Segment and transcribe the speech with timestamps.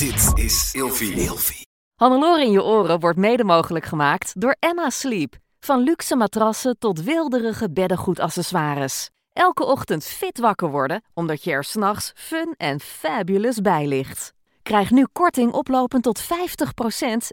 [0.00, 1.66] Dit is Ilfie.
[1.94, 5.36] Hannelore in je oren wordt mede mogelijk gemaakt door Emma Sleep.
[5.58, 9.10] Van luxe matrassen tot wilderige beddengoedaccessoires.
[9.32, 14.32] Elke ochtend fit wakker worden, omdat je er s'nachts fun en fabulous bij ligt.
[14.62, 16.26] Krijg nu korting oplopend tot 50%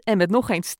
[0.04, 0.74] en met nog eens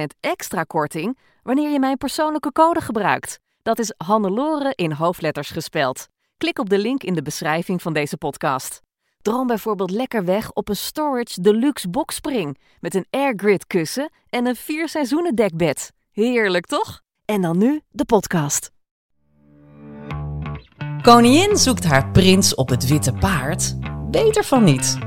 [0.00, 3.38] 10% extra korting wanneer je mijn persoonlijke code gebruikt.
[3.62, 6.06] Dat is Hannelore in hoofdletters gespeld.
[6.36, 8.86] Klik op de link in de beschrijving van deze podcast.
[9.22, 14.56] Droom bijvoorbeeld lekker weg op een Storage Deluxe Boxspring met een airgrid kussen en een
[14.56, 15.92] vier seizoenen dekbed.
[16.12, 17.00] Heerlijk toch?
[17.24, 18.70] En dan nu de podcast.
[21.02, 23.76] Koningin zoekt haar prins op het witte paard.
[24.10, 24.98] Beter van niet.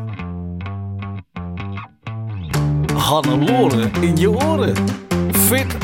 [2.94, 4.76] Hannelore in je oren.
[5.32, 5.78] Fit,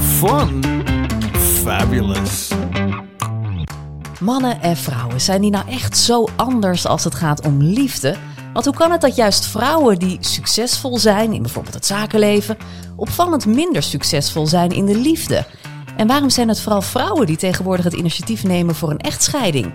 [0.00, 0.62] fun,
[1.32, 2.52] fabulous.
[4.20, 8.16] Mannen en vrouwen, zijn die nou echt zo anders als het gaat om liefde?
[8.52, 12.56] Want hoe kan het dat juist vrouwen die succesvol zijn in bijvoorbeeld het zakenleven,
[12.96, 15.46] opvallend minder succesvol zijn in de liefde?
[15.96, 19.72] En waarom zijn het vooral vrouwen die tegenwoordig het initiatief nemen voor een echtscheiding?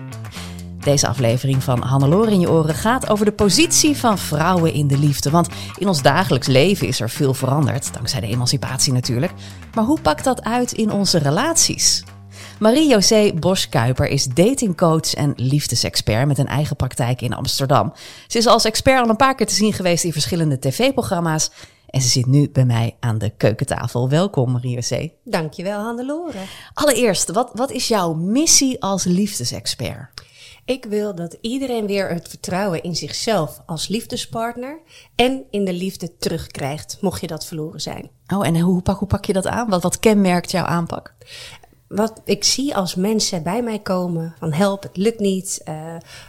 [0.78, 4.98] Deze aflevering van Hannelore in je oren gaat over de positie van vrouwen in de
[4.98, 5.30] liefde.
[5.30, 9.32] Want in ons dagelijks leven is er veel veranderd, dankzij de emancipatie natuurlijk.
[9.74, 12.02] Maar hoe pakt dat uit in onze relaties?
[12.62, 17.92] Marie-José Bosch-Kuiper is datingcoach en liefdesexpert met een eigen praktijk in Amsterdam.
[18.26, 21.50] Ze is als expert al een paar keer te zien geweest in verschillende tv-programma's.
[21.86, 24.08] En ze zit nu bij mij aan de keukentafel.
[24.08, 25.12] Welkom, Marie-José.
[25.24, 26.38] Dankjewel, Hannelore.
[26.74, 30.22] Allereerst, wat, wat is jouw missie als liefdesexpert?
[30.64, 34.80] Ik wil dat iedereen weer het vertrouwen in zichzelf als liefdespartner
[35.14, 38.10] en in de liefde terugkrijgt, mocht je dat verloren zijn.
[38.34, 39.68] Oh, en hoe pak, hoe pak je dat aan?
[39.68, 41.14] Wat, wat kenmerkt jouw aanpak?
[41.94, 45.74] Wat ik zie als mensen bij mij komen van help, het lukt niet, uh,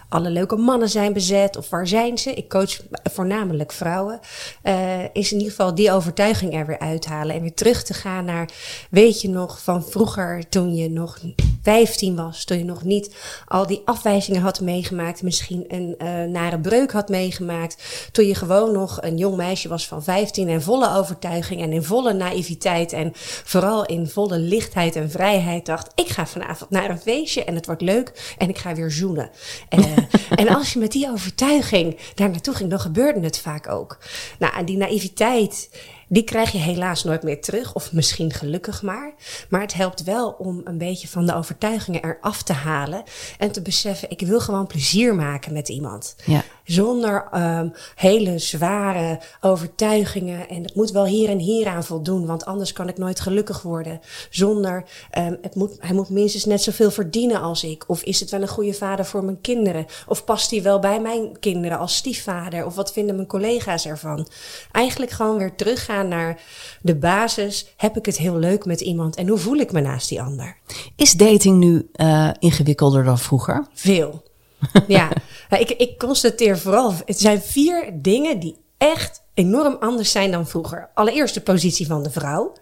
[0.10, 2.34] alle leuke mannen zijn bezet of waar zijn ze?
[2.34, 4.20] Ik coach voornamelijk vrouwen.
[4.64, 8.26] Uh, is in ieder geval die overtuiging er weer uithalen en weer terug te gaan
[8.26, 8.50] naar,
[8.90, 11.20] weet je nog van vroeger toen je nog
[11.64, 13.16] 15 was, toen je nog niet
[13.48, 18.72] al die afwijzingen had meegemaakt, misschien een uh, nare breuk had meegemaakt, toen je gewoon
[18.72, 23.12] nog een jong meisje was van 15 en volle overtuiging en in volle naïviteit en
[23.44, 27.66] vooral in volle lichtheid en vrijheid dacht, ik ga vanavond naar een feestje en het
[27.66, 29.30] wordt leuk en ik ga weer zoenen.
[29.70, 29.86] Uh,
[30.42, 33.98] en als je met die overtuiging daar naartoe ging, dan gebeurde het vaak ook.
[34.40, 35.70] Nou, en die naïviteit
[36.14, 39.14] die krijg je helaas nooit meer terug, of misschien gelukkig maar.
[39.50, 43.04] Maar het helpt wel om een beetje van de overtuigingen eraf te halen
[43.38, 46.16] en te beseffen: ik wil gewoon plezier maken met iemand.
[46.26, 46.44] Ja.
[46.64, 50.50] Zonder um, hele zware overtuigingen.
[50.50, 53.62] En het moet wel hier en hier aan voldoen, want anders kan ik nooit gelukkig
[53.62, 54.00] worden.
[54.30, 54.84] Zonder
[55.18, 57.84] um, het moet, hij moet minstens net zoveel verdienen als ik.
[57.88, 59.86] Of is het wel een goede vader voor mijn kinderen?
[60.08, 62.66] Of past hij wel bij mijn kinderen als stiefvader?
[62.66, 64.28] Of wat vinden mijn collega's ervan?
[64.72, 66.42] Eigenlijk gewoon weer teruggaan naar
[66.82, 67.74] de basis.
[67.78, 70.58] Heb ik het heel leuk met iemand en hoe voel ik me naast die ander?
[70.96, 73.68] Is dating nu uh, ingewikkelder dan vroeger?
[73.74, 74.24] Veel.
[74.88, 75.10] ja,
[75.50, 80.90] ik, ik constateer vooral, het zijn vier dingen die echt enorm anders zijn dan vroeger.
[80.94, 82.54] Allereerst de positie van de vrouw.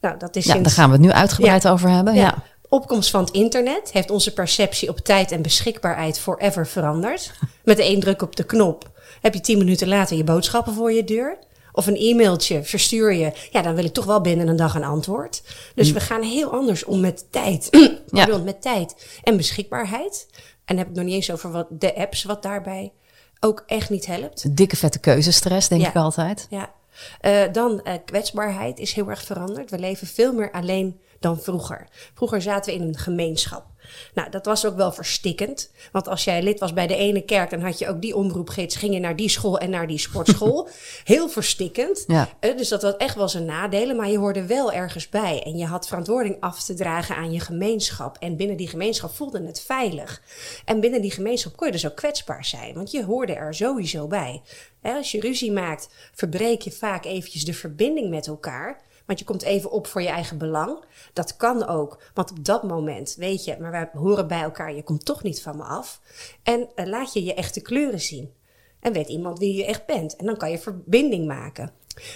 [0.00, 2.14] Nou, dat is ja, sinds, daar gaan we het nu uitgebreid ja, over hebben.
[2.14, 2.20] Ja.
[2.20, 2.42] ja.
[2.68, 7.32] Opkomst van het internet heeft onze perceptie op tijd en beschikbaarheid forever veranderd.
[7.64, 11.04] Met één druk op de knop heb je tien minuten later je boodschappen voor je
[11.04, 11.38] deur.
[11.76, 13.32] Of een e-mailtje verstuur je.
[13.50, 15.42] Ja, dan wil ik toch wel binnen een dag een antwoord.
[15.74, 17.68] Dus we gaan heel anders om met tijd.
[18.10, 18.38] ja.
[18.38, 20.26] met tijd en beschikbaarheid.
[20.64, 22.92] En heb ik nog niet eens over wat de apps wat daarbij
[23.40, 24.56] ook echt niet helpt.
[24.56, 25.88] Dikke vette keuzestress, denk ja.
[25.88, 26.46] ik altijd.
[26.50, 26.74] Ja.
[27.20, 29.70] Uh, dan uh, kwetsbaarheid is heel erg veranderd.
[29.70, 31.88] We leven veel meer alleen dan vroeger.
[32.14, 33.66] Vroeger zaten we in een gemeenschap.
[34.14, 35.70] Nou, dat was ook wel verstikkend.
[35.92, 38.76] Want als jij lid was bij de ene kerk, dan had je ook die omroepgids.
[38.76, 40.68] Ging je naar die school en naar die sportschool.
[41.04, 42.04] Heel verstikkend.
[42.06, 42.28] Ja.
[42.40, 43.96] Uh, dus dat had echt wel zijn nadelen.
[43.96, 45.42] Maar je hoorde wel ergens bij.
[45.42, 48.16] En je had verantwoording af te dragen aan je gemeenschap.
[48.18, 50.22] En binnen die gemeenschap voelde het veilig.
[50.64, 52.74] En binnen die gemeenschap kon je dus ook kwetsbaar zijn.
[52.74, 54.42] Want je hoorde er sowieso bij.
[54.80, 58.84] Hè, als je ruzie maakt, verbreek je vaak eventjes de verbinding met elkaar.
[59.06, 60.84] Want je komt even op voor je eigen belang.
[61.12, 62.02] Dat kan ook.
[62.14, 65.42] Want op dat moment weet je, maar wij horen bij elkaar, je komt toch niet
[65.42, 66.00] van me af.
[66.42, 68.32] En uh, laat je je echte kleuren zien.
[68.80, 70.16] En weet iemand wie je echt bent.
[70.16, 71.72] En dan kan je verbinding maken.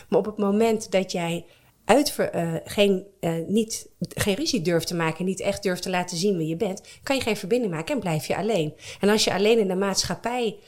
[0.09, 1.47] Maar op het moment dat jij
[2.19, 6.37] uh, geen, uh, niet, geen ruzie durft te maken, niet echt durft te laten zien
[6.37, 8.75] wie je bent, kan je geen verbinding maken en blijf je alleen.
[9.01, 10.59] En als je alleen in de maatschappij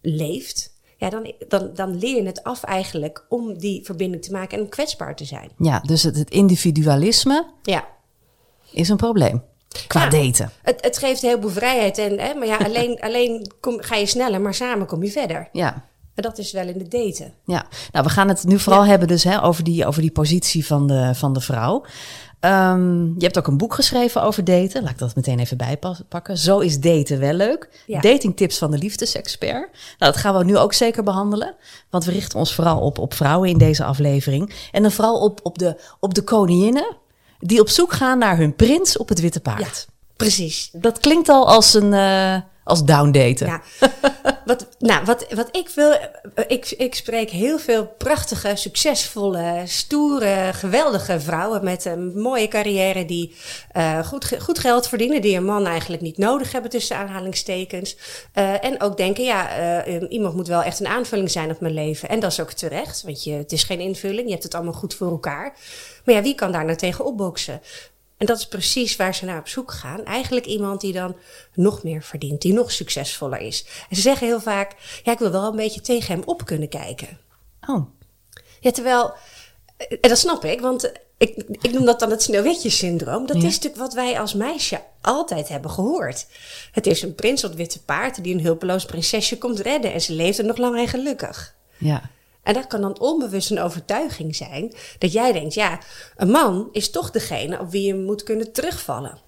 [0.00, 4.58] leeft, ja, dan, dan, dan leer je het af eigenlijk om die verbinding te maken
[4.58, 5.50] en kwetsbaar te zijn.
[5.58, 7.86] Ja, dus het, het individualisme ja.
[8.70, 9.42] is een probleem.
[9.86, 10.50] Qua ja, daten.
[10.62, 11.98] Het, het geeft heel veel vrijheid.
[11.98, 15.48] En, hè, maar ja, alleen, alleen kom, ga je sneller, maar samen kom je verder.
[15.52, 15.84] Ja.
[16.14, 17.32] En dat is wel in de daten.
[17.44, 20.66] Ja, nou, we gaan het nu vooral hebben dus hè, over, die, over die positie
[20.66, 21.84] van de, van de vrouw.
[22.40, 24.82] Ehm, je hebt ook een boek geschreven over daten.
[24.82, 26.38] Laat ik dat meteen even bijpakken.
[26.38, 27.68] Zo is daten wel leuk.
[27.86, 28.00] Ja.
[28.00, 29.70] Datingtips van de liefdesexpert.
[29.98, 31.54] Nou, dat gaan we nu ook zeker behandelen.
[31.90, 34.68] Want we richten ons vooral op, op vrouwen in deze aflevering.
[34.72, 36.96] En dan vooral op, op, de, op de koninginnen
[37.38, 39.86] die op zoek gaan naar hun prins op het witte paard.
[40.16, 40.70] Precies.
[40.72, 43.46] Dat klinkt al als een eh, als downdaten.
[43.46, 43.62] Ja.
[44.44, 45.96] wat, nou, wat, wat ik wil,
[46.46, 53.34] ik, ik spreek heel veel prachtige, succesvolle, stoere, geweldige vrouwen met een mooie carrière die
[53.72, 57.96] eh, goed, goed geld verdienen, die een man eigenlijk niet nodig hebben tussen aanhalingstekens.
[58.32, 61.74] Eh, en ook denken, ja, eh, iemand moet wel echt een aanvulling zijn op mijn
[61.74, 62.08] leven.
[62.08, 64.72] En dat is ook terecht, want je, het is geen invulling, je hebt het allemaal
[64.72, 65.56] goed voor elkaar.
[66.04, 67.60] Maar ja, wie kan daar nou tegen opboksen?
[68.16, 70.04] En dat is precies waar ze naar op zoek gaan.
[70.04, 71.16] Eigenlijk iemand die dan
[71.54, 73.64] nog meer verdient, die nog succesvoller is.
[73.90, 74.72] En ze zeggen heel vaak:
[75.02, 77.18] ja, ik wil wel een beetje tegen hem op kunnen kijken.
[77.66, 77.86] Oh,
[78.60, 79.14] Ja, terwijl,
[79.76, 83.26] en dat snap ik, want ik, ik noem dat dan het sneeuwwitje-syndroom.
[83.26, 83.48] Dat Ja.
[83.48, 86.26] is natuurlijk wat wij als meisje altijd hebben gehoord.
[86.72, 90.12] Het is een prins op witte paard die een hulpeloos prinsesje komt redden en ze
[90.12, 91.54] leeft er nog lang en gelukkig.
[91.78, 92.10] ja.
[92.44, 95.78] En dat kan dan onbewust een overtuiging zijn dat jij denkt, ja,
[96.16, 99.18] een man is toch degene op wie je moet kunnen terugvallen.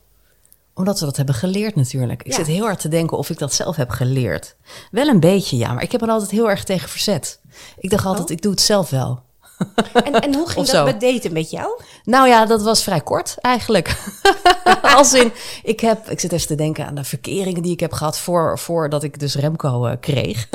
[0.74, 2.22] Omdat we dat hebben geleerd natuurlijk.
[2.22, 2.36] Ik Ja.
[2.36, 4.56] zit heel hard te denken of ik dat zelf heb geleerd.
[4.90, 5.72] Wel een beetje, ja.
[5.72, 7.40] Maar ik heb er altijd heel erg tegen verzet.
[7.78, 8.32] Ik dacht altijd, Oh.
[8.34, 9.24] ik doe het zelf wel.
[9.92, 11.80] En, en hoe ging dat met daten met jou?
[12.04, 13.96] Nou ja, dat was vrij kort eigenlijk.
[14.96, 15.32] Als in,
[15.62, 18.58] ik, heb, ik zit even te denken aan de verkeringen die ik heb gehad voor,
[18.58, 20.48] voordat ik dus Remco eh, kreeg.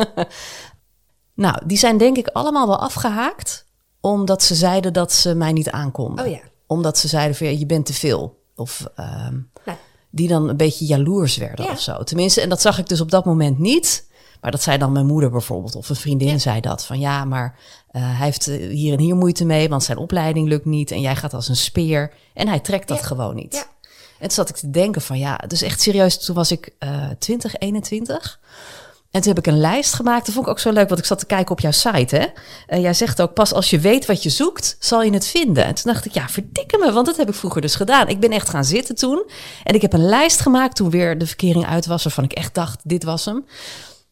[1.34, 3.66] Nou, die zijn denk ik allemaal wel afgehaakt.
[4.02, 6.26] Omdat ze zeiden dat ze mij niet aankonden.
[6.26, 6.40] Oh ja.
[6.68, 8.40] Omdat ze zeiden van, ja, je bent te veel.
[8.56, 9.78] Of ehm, Nou,
[10.10, 11.72] die dan een beetje jaloers werden Ja.
[11.72, 12.04] of zo.
[12.04, 14.10] Tenminste, en dat zag ik dus op dat moment niet.
[14.42, 16.38] Maar dat zei dan mijn moeder bijvoorbeeld, of een vriendin Ja.
[16.38, 16.86] zei dat.
[16.86, 17.60] Van ja, maar
[17.92, 20.92] eh, hij heeft eh, hier en hier moeite mee, want zijn opleiding lukt niet.
[20.92, 22.14] En jij gaat als een speer.
[22.34, 23.54] En hij trekt dat gewoon niet.
[23.54, 23.64] Ja.
[24.20, 27.10] En toen zat ik te denken van ja, dus echt serieus, toen was ik eh
[27.20, 28.40] 20, 21.
[29.12, 30.26] En toen heb ik een lijst gemaakt.
[30.26, 32.16] Dat vond ik ook zo leuk, want ik zat te kijken op jouw site.
[32.16, 32.26] Hè?
[32.68, 35.66] En jij zegt ook, pas als je weet wat je zoekt, zal je het vinden.
[35.66, 38.08] En toen dacht ik, ja, verdikke me, want dat heb ik vroeger dus gedaan.
[38.08, 39.30] Ik ben echt gaan zitten toen.
[39.64, 42.54] En ik heb een lijst gemaakt toen weer de verkering uit was, waarvan ik echt
[42.54, 43.46] dacht, dit was hem.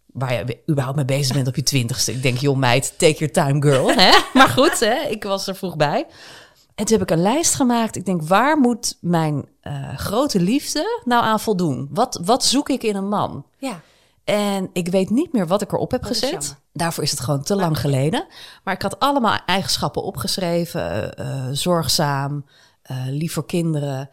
[0.06, 2.12] Waar je überhaupt mee bezig bent op je twintigste.
[2.12, 3.88] Ik denk, joh meid, take your time girl.
[3.88, 4.12] Hè?
[4.34, 5.08] Maar goed, hè?
[5.10, 6.06] ik was er vroeg bij.
[6.76, 7.96] En toen heb ik een lijst gemaakt.
[7.96, 11.90] Ik denk, waar moet mijn eh, grote liefde nou aan voldoen?
[11.92, 13.46] Wat, wat zoek ik in een man?
[13.58, 13.82] ja.
[14.30, 16.56] En ik weet niet meer wat ik erop heb Dat gezet.
[16.74, 18.28] Daarvoor is het gewoon te lang geleden.
[18.64, 21.16] Maar ik had allemaal eigenschappen opgeschreven.
[21.18, 22.46] eh, eh, zorgzaam,
[22.82, 24.10] eh, lief voor kinderen,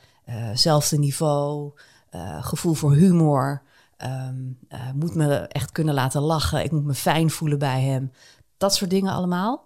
[0.54, 1.72] zelfde niveau,
[2.40, 3.62] gevoel voor humor.
[3.96, 4.34] ehm,
[4.68, 6.64] eh, moet me echt kunnen laten lachen.
[6.64, 8.12] Ik moet me fijn voelen bij hem.
[8.56, 9.64] Dat soort dingen allemaal.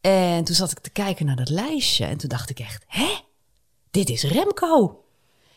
[0.00, 2.04] En toen zat ik te kijken naar dat lijstje.
[2.04, 3.20] En toen dacht ik echt, hè?
[3.90, 5.04] Dit is Remco.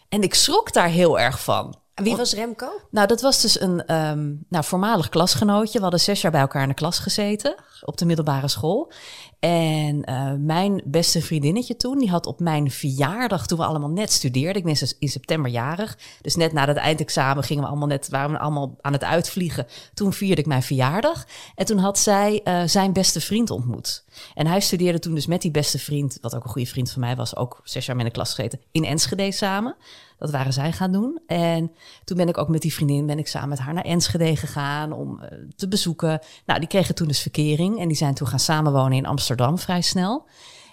[0.09, 1.75] En ik schrok daar heel erg van.
[2.03, 2.81] Wie was Remco?
[2.91, 5.77] Nou, dat was dus een ehm, nou, voormalig klasgenootje.
[5.77, 8.91] We hadden zes jaar bij elkaar in de klas gezeten op de middelbare school.
[9.39, 14.11] En eh, mijn beste vriendinnetje toen, die had op mijn verjaardag, toen we allemaal net
[14.11, 17.87] studeerden, ik ben dus in september jarig, dus net na het eindexamen gingen we allemaal
[17.87, 19.67] net, waren we allemaal aan het uitvliegen.
[19.93, 24.05] Toen vierde ik mijn verjaardag en toen had zij eh, zijn beste vriend ontmoet.
[24.33, 27.01] En hij studeerde toen dus met die beste vriend, wat ook een goede vriend van
[27.01, 29.75] mij was, ook zes jaar met in de klas gezeten, in Enschede samen.
[30.17, 31.19] Dat waren zij gaan doen.
[31.27, 31.71] En
[32.03, 34.91] toen ben ik ook met die vriendin, ben ik samen met haar naar Enschede gegaan
[34.91, 36.19] om eh, te bezoeken.
[36.45, 39.81] Nou, die kregen toen dus verkering en die zijn toen gaan samenwonen in Amsterdam vrij
[39.81, 40.25] snel.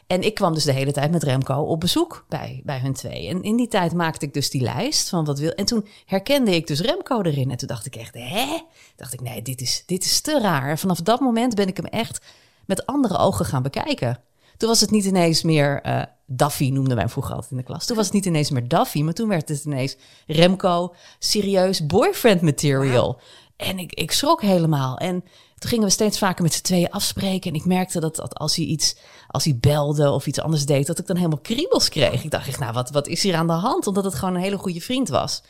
[0.06, 3.28] En ik kwam dus de hele tijd met Remco op bezoek bij, bij hun twee.
[3.28, 5.50] En in die tijd maakte ik dus die lijst van wat wil.
[5.50, 7.50] En toen herkende ik dus Remco erin.
[7.50, 8.60] En toen dacht ik echt, hè?
[8.96, 10.70] Dacht ik, nee, dit is, dit is te raar.
[10.70, 12.24] En vanaf dat moment ben ik hem echt
[12.66, 14.20] met andere ogen gaan bekijken.
[14.64, 17.62] Toen was het niet ineens meer eh Daffy, noemden wij hem vroeger altijd in de
[17.62, 17.86] klas.
[17.86, 22.40] Toen was het niet ineens meer Daffy, maar toen werd het ineens Remco, serieus boyfriend
[22.40, 23.20] material.
[23.56, 24.98] En ik, ik schrok helemaal.
[24.98, 25.20] En
[25.58, 27.50] toen gingen we steeds vaker met z'n tweeën afspreken.
[27.50, 28.96] En ik merkte dat, dat als hij iets,
[29.28, 32.24] als hij belde of iets anders deed, dat ik dan helemaal kriebels kreeg.
[32.24, 33.86] Ik dacht echt, nou, wat, wat is hier aan de hand?
[33.86, 35.42] Omdat het gewoon een hele goede vriend was.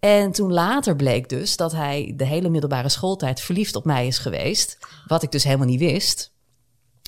[0.00, 4.18] En toen later bleek dus dat hij de hele middelbare schooltijd verliefd op mij is
[4.18, 4.78] geweest.
[5.06, 6.32] Wat ik dus helemaal niet wist.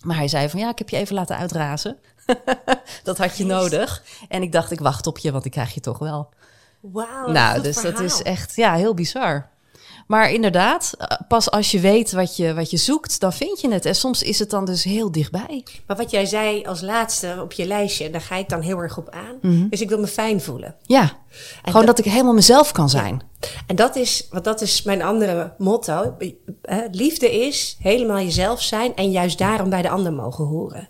[0.04, 1.98] Maar hij zei van ja, ik heb je even laten uitrazen.
[3.04, 4.02] dat had je nodig.
[4.28, 6.28] En ik dacht, ik wacht op je, want ik krijg je toch wel.
[6.80, 9.48] Wauw, nou, dus dat is echt ja, heel bizar.
[10.06, 13.72] Maar inderdaad, eh, pas als je weet wat je, wat je zoekt, dan vind je
[13.72, 13.84] het.
[13.84, 15.64] En soms is het dan dus heel dichtbij.
[15.86, 18.98] Maar wat jij zei als laatste op je lijstje, daar ga ik dan heel erg
[18.98, 19.68] op aan.
[19.70, 20.74] Dus ik wil me fijn voelen.
[20.82, 21.12] Ja,
[21.64, 23.22] gewoon dat, ik helemaal mezelf kan zijn.
[23.66, 26.16] En dat is, want dat is mijn andere motto.
[26.62, 30.88] Eh, Liefde is helemaal jezelf zijn en juist daarom bij de ander mogen horen.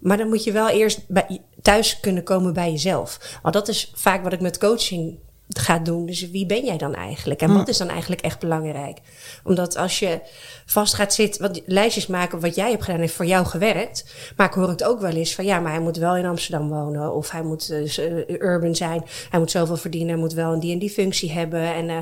[0.00, 3.38] Maar dan moet je wel eerst bij, thuis kunnen komen bij jezelf.
[3.42, 6.06] Want dat is vaak wat ik met coaching ga doen.
[6.06, 7.40] Dus wie ben jij dan eigenlijk?
[7.40, 8.98] En wat is dan eigenlijk echt belangrijk?
[9.44, 10.20] Omdat als je
[10.66, 14.04] vast gaat zitten, wat lijstjes maken wat jij hebt gedaan heeft voor jou gewerkt.
[14.36, 16.68] Maar ik hoor het ook wel eens van ja, maar hij moet wel in Amsterdam
[16.68, 17.14] wonen.
[17.14, 19.04] Of hij moet eh, urban zijn.
[19.30, 20.08] Hij moet zoveel verdienen.
[20.08, 21.74] Hij moet wel een die en die functie hebben.
[21.74, 21.98] En uh,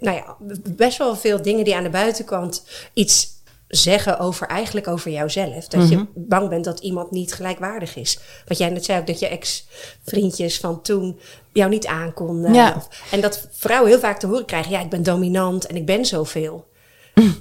[0.00, 0.36] nou ja,
[0.76, 3.31] best wel veel dingen die aan de buitenkant iets
[3.76, 5.68] zeggen over eigenlijk over jouzelf.
[5.68, 8.18] Dat je bang bent dat iemand niet gelijkwaardig is.
[8.46, 11.18] Wat jij net zei ook, dat je ex-vriendjes van toen
[11.52, 12.54] jou niet aankonden.
[12.54, 12.74] Ja.
[12.76, 15.86] Of- En dat vrouwen heel vaak te horen krijgen, ja, ik ben dominant en ik
[15.86, 16.70] ben zoveel.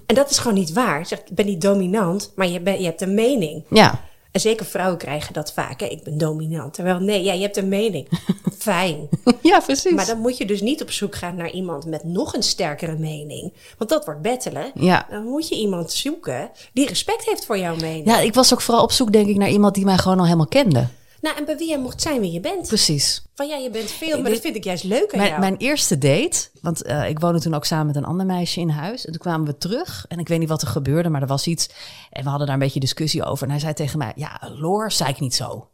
[0.05, 0.99] En dat is gewoon niet waar.
[1.11, 3.63] Ik ben niet dominant, maar je, ben, je hebt een mening.
[3.69, 3.99] Ja,
[4.31, 5.85] En zeker vrouwen krijgen dat vaak, hè?
[5.85, 6.73] ik ben dominant.
[6.73, 8.07] Terwijl, nee, ja, je hebt een mening.
[8.57, 9.09] Fijn.
[9.41, 9.91] ja precies.
[9.91, 12.97] Maar dan moet je dus niet op zoek gaan naar iemand met nog een sterkere
[12.97, 13.53] mening.
[13.77, 14.71] Want dat wordt bettelen.
[14.73, 15.07] Ja.
[15.09, 18.05] Dan moet je iemand zoeken die respect heeft voor jouw mening.
[18.05, 20.25] ja, ik was ook vooral op zoek, denk ik, naar iemand die mij gewoon al
[20.25, 20.87] helemaal kende.
[21.21, 22.67] Nou, en bij wie jij mocht zijn wie je bent.
[22.67, 23.23] Precies.
[23.35, 25.39] Van ja, je bent veel, maar dat vind ik juist leuk aan Mijn, jou.
[25.39, 28.69] mijn eerste date, want eh, ik woonde toen ook samen met een ander meisje in
[28.69, 29.05] huis.
[29.05, 31.47] En toen kwamen we terug en ik weet niet wat er gebeurde, maar er was
[31.47, 31.69] iets.
[32.09, 33.43] En we hadden daar een beetje discussie over.
[33.45, 35.70] En hij zei tegen mij, ja, Loor, zei ik niet zo.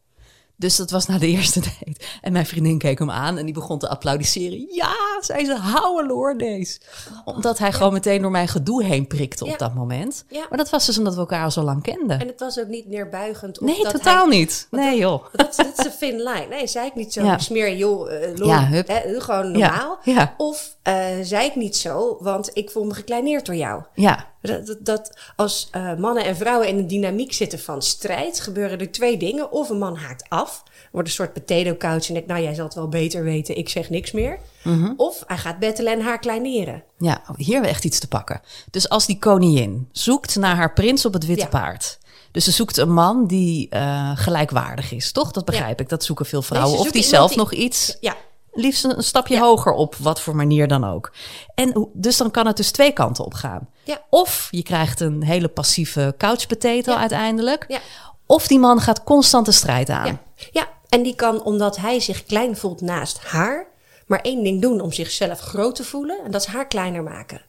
[0.59, 1.95] Dus dat was na de eerste date.
[2.21, 4.67] En mijn vriendin keek hem aan en die begon te applaudisseren.
[4.71, 6.81] Ja, zei ze, hou Loordees.
[7.25, 10.25] Omdat hij gewoon meteen door mijn gedoe heen prikte op dat moment.
[10.29, 10.45] Ja.
[10.49, 12.19] Maar dat was dus omdat we elkaar al zo lang kenden.
[12.19, 13.59] En het was ook niet neerbuigend.
[13.59, 14.67] Of nee, dat totaal hij- niet.
[14.71, 15.25] Nee joh.
[15.31, 16.45] Dat, dat is een thin line.
[16.49, 17.33] Nee, zei ik niet zo.
[17.37, 19.97] Smeer joh, hè, gewoon normaal.
[20.03, 20.33] ja.
[20.37, 23.83] Of eh, zei ik niet zo, want ik voel me gekleineerd door jou.
[23.93, 28.39] Ja, Dat, dat, dat als eh, mannen en vrouwen in een dynamiek zitten van strijd,
[28.39, 29.51] gebeuren er twee dingen.
[29.51, 32.65] Of een man haakt af, wordt een soort potato couch en denkt, nou jij zal
[32.65, 34.39] het wel beter weten, ik zeg niks meer.
[34.63, 34.93] Mhm.
[34.97, 36.83] Of hij gaat bettelen en haar kleineren.
[36.97, 38.41] Ja, hier hebben we echt iets te pakken.
[38.71, 41.49] Dus als die koningin zoekt naar haar prins op het witte Ja.
[41.49, 41.97] paard.
[42.31, 45.31] Dus ze zoekt een man die eh, gelijkwaardig is, toch?
[45.31, 45.89] Dat begrijp ik.
[45.89, 46.79] Dat zoeken veel vrouwen.
[46.79, 48.15] of die zelf die- nog iets, Ja,
[48.57, 49.41] liefst een, stapje Ja.
[49.41, 51.11] hoger op, wat voor manier dan ook.
[51.55, 53.69] En dus dan kan het dus twee kanten op gaan.
[53.83, 54.01] Ja.
[54.09, 56.97] Of je krijgt een hele passieve couch potato Ja.
[56.97, 57.65] uiteindelijk.
[57.67, 57.79] Ja.
[58.25, 60.05] Of die man gaat constant de strijd aan.
[60.05, 60.19] ja,
[60.51, 63.67] ja, en die kan, omdat hij zich klein voelt naast haar,
[64.05, 66.19] maar één ding doen om zichzelf groot te voelen.
[66.25, 67.41] En dat is haar kleiner maken.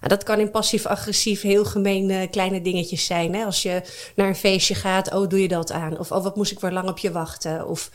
[0.00, 3.34] En dat kan in passief-agressief heel gemeen eh, kleine dingetjes zijn.
[3.34, 3.44] Hè?
[3.44, 3.82] Als je
[4.14, 5.98] naar een feestje gaat, oh, doe je dat aan?
[5.98, 7.68] Of oh, wat moest ik weer lang op je wachten?
[7.68, 7.90] Of,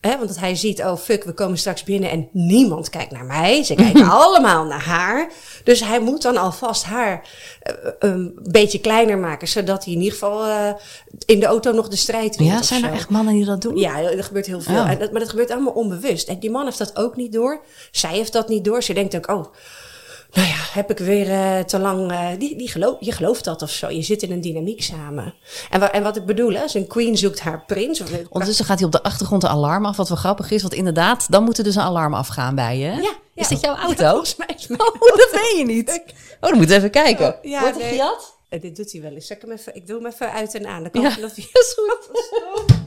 [0.00, 3.24] hè, want dat hij ziet, oh fuck, we komen straks binnen en niemand kijkt naar
[3.24, 3.62] mij.
[3.64, 5.30] Ze kijken allemaal naar haar.
[5.64, 7.28] Dus hij moet dan alvast haar
[7.60, 10.72] eh, een beetje kleiner maken, zodat hij in ieder geval eh,
[11.26, 12.50] in de auto nog de strijd wint.
[12.50, 12.94] Ja, zijn er zo.
[12.94, 13.76] echt mannen die dat doen?
[13.76, 14.74] Ja, er gebeurt heel veel.
[14.74, 14.90] Ja.
[14.90, 16.28] En dat, maar dat gebeurt allemaal onbewust.
[16.28, 17.60] En die man heeft dat ook niet door.
[17.90, 18.82] Zij heeft dat niet door.
[18.82, 19.46] Ze denkt ook, oh,
[20.36, 22.10] nou ja, heb ik weer eh, te lang...
[22.12, 23.90] eh, die, die geloof, je gelooft dat of zo.
[23.90, 25.34] Je zit in een dynamiek samen.
[25.70, 28.00] En, wa- en wat ik bedoel, hè, als een queen zoekt haar prins...
[28.00, 30.62] Of, Ondertussen gaat hij op de achtergrond een alarm af, wat wel grappig is.
[30.62, 32.90] Want inderdaad, dan moet er dus een alarm afgaan bij je.
[33.02, 34.08] Ja, Is dit jouw Ja, auto?
[34.10, 36.02] volgens mij is mijn Oh, dat weet je niet.
[36.40, 37.26] Oh, dan moet even kijken.
[37.34, 38.00] Oh, ja, Wordt het nee.
[38.48, 39.30] Eh, dit doet hij wel eens.
[39.30, 40.82] Ik, hem even, ik doe hem even uit en aan.
[40.82, 42.85] Dan kan Ja, dat is goed.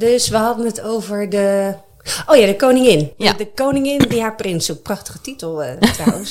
[0.00, 1.74] Dus we hadden het over de.
[2.26, 3.12] Oh ja, de koningin.
[3.16, 3.32] Ja.
[3.32, 4.82] De, koningin die haar prins zoekt.
[4.82, 6.30] Prachtige titel eh, trouwens.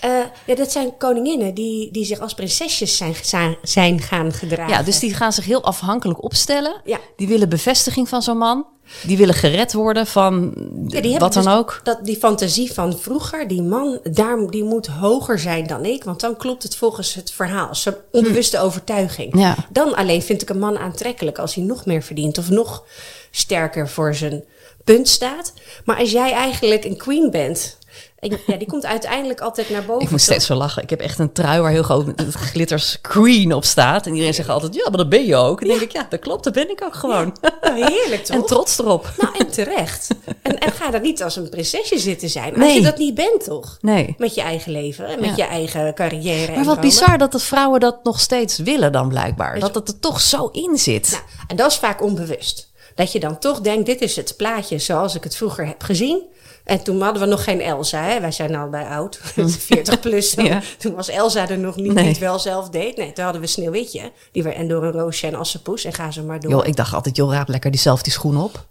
[0.00, 0.10] Eh,
[0.46, 4.74] ja, dat zijn koninginnen die, die zich als prinsesjes zijn, zijn, zijn gaan gedragen.
[4.74, 6.80] Ja, dus die gaan zich heel afhankelijk opstellen.
[6.84, 6.98] Ja.
[7.16, 8.66] Die willen bevestiging van zo'n man.
[9.02, 10.54] Die willen gered worden van
[10.86, 11.80] Ja, wat dan dus ook.
[11.82, 16.04] Dat, die fantasie van vroeger, die man, daar, die moet hoger zijn dan ik.
[16.04, 17.74] Want dan klopt het volgens het verhaal.
[17.74, 19.38] Zo'n onbewuste overtuiging.
[19.38, 19.56] Ja.
[19.70, 22.38] Dan alleen vind ik een man aantrekkelijk als hij nog meer verdient.
[22.38, 22.84] Of nog
[23.30, 24.44] sterker voor zijn
[24.84, 25.52] punt staat.
[25.84, 27.80] Maar als jij eigenlijk een queen bent...
[28.18, 30.02] En, ja, die komt uiteindelijk altijd naar boven.
[30.02, 30.82] Ik moet steeds zo lachen.
[30.82, 34.06] Ik heb echt een trui waar heel groot glitters Queen op staat.
[34.06, 35.60] En iedereen zegt altijd, ja, maar dat ben je ook.
[35.60, 37.36] En dan denk ik, ja, dat klopt, dat ben ik ook gewoon.
[37.60, 38.36] Nou, heerlijk toch?
[38.36, 39.12] En trots erop.
[39.18, 40.08] Nou, en terecht.
[40.42, 42.62] En, en ga dan niet als een prinsesje zitten zijn.
[42.62, 43.78] Als je dat niet bent, toch?
[43.80, 44.14] Nee.
[44.18, 45.36] Met je eigen leven en met Ja.
[45.36, 46.50] je eigen carrière.
[46.50, 49.58] Maar en wat bizar dat de vrouwen dat nog steeds willen dan blijkbaar.
[49.58, 51.10] Dat het er toch zo in zit.
[51.10, 52.70] Nou, en dat is vaak onbewust.
[52.94, 56.22] Dat je dan toch denkt, dit is het plaatje zoals ik het vroeger heb gezien.
[56.64, 58.02] En toen hadden we nog geen Elsa.
[58.02, 58.20] Hè?
[58.20, 59.20] Wij zijn al bij oud,
[59.58, 60.34] 40 plus.
[60.34, 60.44] dan.
[60.52, 60.60] Ja.
[60.78, 61.94] Toen was Elsa er nog niet, Nee.
[62.02, 62.96] die het wel zelf deed.
[62.96, 64.12] Nee, toen hadden we Sneeuwwitje.
[64.32, 65.84] Die weer en door een roosje en assenpoes.
[65.84, 66.50] En ga ze maar door.
[66.50, 68.64] Joh, ik dacht altijd, joh, raap lekker die zelf die schoen op.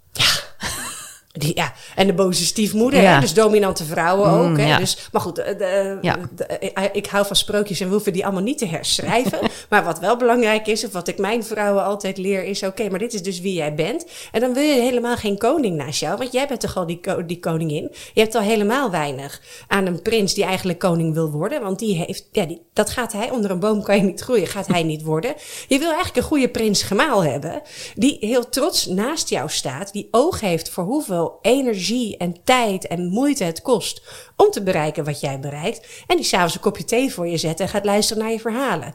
[1.34, 3.14] Die, ja, en de boze stiefmoeder, Ja.
[3.14, 3.20] hè?
[3.20, 4.58] dus dominante vrouwen Mm, ook.
[4.58, 4.68] Hè?
[4.68, 4.78] ja.
[4.78, 6.18] Dus, maar goed, de, de- Ja.
[6.36, 9.40] de- eh, ik hou van sprookjes en we hoeven die allemaal niet te herschrijven.
[9.70, 13.00] maar wat wel belangrijk is, of wat ik mijn vrouwen altijd leer, is: oké, maar
[13.00, 14.06] dit is dus wie jij bent.
[14.32, 17.00] En dan wil je helemaal geen koning naast jou, want jij bent toch al die,
[17.00, 17.90] ko- die koningin.
[18.14, 21.96] Je hebt al helemaal weinig aan een prins die eigenlijk koning wil worden, want die
[21.96, 24.84] heeft, ja, die, dat gaat hij, onder een boom kan je niet groeien, gaat hij
[24.84, 25.34] niet worden.
[25.68, 27.62] Je wil eigenlijk een goede prins gemaal hebben,
[27.96, 33.08] die heel trots naast jou staat, die oog heeft voor hoeveel energie en tijd en
[33.08, 34.01] moeite het kost
[34.36, 36.04] om te bereiken wat jij bereikt.
[36.08, 38.94] En die s'avonds een kopje thee voor je zet en gaat luisteren naar je verhalen.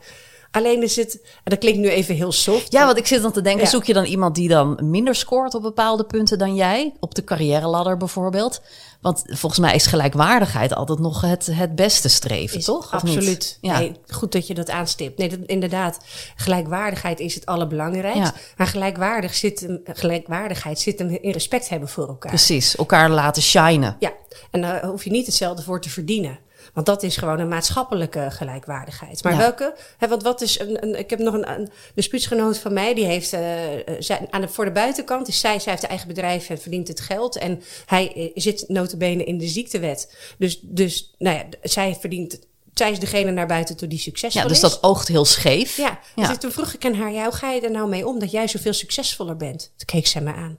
[0.56, 2.72] Alleen is het, en dat klinkt nu even heel soft.
[2.72, 3.70] Ja, want ik zit dan te denken, Ja.
[3.70, 6.94] zoek je dan iemand die dan minder scoort op bepaalde punten dan jij?
[7.00, 8.60] Op de carrière-ladder bijvoorbeeld?
[9.00, 12.92] Want volgens mij is gelijkwaardigheid altijd nog het, het beste streven, Is toch?
[12.92, 13.58] Absoluut.
[13.60, 13.78] Ja.
[13.78, 15.18] Nee, goed dat je dat aanstipt.
[15.18, 15.98] Nee, dat, inderdaad.
[16.36, 18.32] Gelijkwaardigheid is het allerbelangrijkst.
[18.34, 18.34] Ja.
[18.56, 22.30] Maar gelijkwaardig zit gelijkwaardigheid zit hem in respect hebben voor elkaar.
[22.30, 23.96] Precies, elkaar laten shinen.
[23.98, 24.12] Ja,
[24.50, 26.38] en daar hoef je niet hetzelfde voor te verdienen.
[26.76, 29.23] Want dat is gewoon een maatschappelijke gelijkwaardigheid.
[29.23, 29.38] Maar Ja.
[29.38, 29.75] welke?
[29.97, 33.04] Hè, want wat is een, een, ik heb nog een, een dispuutsgenoot van mij, die
[33.04, 36.09] heeft eh, eh, zij, aan de, voor de buitenkant is zij, zij heeft een eigen
[36.09, 37.37] bedrijf en verdient het geld.
[37.37, 40.16] En hij eh, zit notabene in de ziektewet.
[40.38, 42.38] Dus, dus nou ja, zij verdient,
[42.75, 44.71] zij is degene naar buiten toe die succesvol Ja, dus is.
[44.71, 45.76] dat oogt heel scheef.
[45.76, 46.28] Ja, Ja.
[46.28, 48.30] Dus toen vroeg ik aan haar, ja, hoe ga je er nou mee om dat
[48.30, 49.61] jij zoveel succesvoller bent?
[49.76, 50.59] Toen keek zij me aan.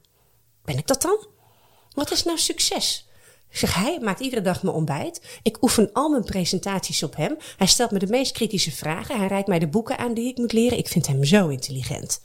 [0.66, 1.28] Ben ik dat dan?
[1.94, 3.08] Wat is nou succes?
[3.52, 5.22] Ik zeg, hij maakt iedere dag mijn ontbijt.
[5.44, 7.38] Ik oefen al mijn presentaties op hem.
[7.58, 9.18] Hij stelt me de meest kritische vragen.
[9.18, 10.78] Hij reikt mij de boeken aan die ik moet leren.
[10.78, 12.22] Ik vind hem zo intelligent.